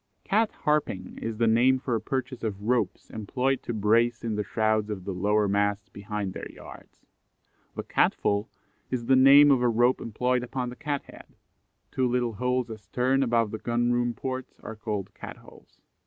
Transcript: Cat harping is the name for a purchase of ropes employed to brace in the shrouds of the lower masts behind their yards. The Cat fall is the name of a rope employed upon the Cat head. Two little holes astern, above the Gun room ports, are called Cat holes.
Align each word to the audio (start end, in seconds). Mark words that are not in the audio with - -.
Cat 0.23 0.49
harping 0.63 1.19
is 1.21 1.37
the 1.37 1.45
name 1.45 1.77
for 1.77 1.93
a 1.93 2.01
purchase 2.01 2.41
of 2.41 2.63
ropes 2.63 3.11
employed 3.11 3.61
to 3.61 3.71
brace 3.71 4.23
in 4.23 4.33
the 4.35 4.43
shrouds 4.43 4.89
of 4.89 5.03
the 5.05 5.13
lower 5.13 5.47
masts 5.47 5.89
behind 5.89 6.33
their 6.33 6.49
yards. 6.51 7.05
The 7.75 7.83
Cat 7.83 8.15
fall 8.15 8.49
is 8.89 9.05
the 9.05 9.15
name 9.15 9.51
of 9.51 9.61
a 9.61 9.69
rope 9.69 10.01
employed 10.01 10.41
upon 10.41 10.69
the 10.69 10.75
Cat 10.75 11.03
head. 11.03 11.35
Two 11.91 12.07
little 12.07 12.33
holes 12.33 12.71
astern, 12.71 13.21
above 13.21 13.51
the 13.51 13.59
Gun 13.59 13.91
room 13.91 14.15
ports, 14.15 14.59
are 14.63 14.75
called 14.75 15.13
Cat 15.13 15.37
holes. 15.37 15.77